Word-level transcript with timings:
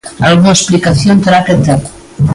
Algunha 0.27 0.55
explicación 0.57 1.15
terá 1.23 1.39
que 1.47 1.55
ter. 1.65 1.79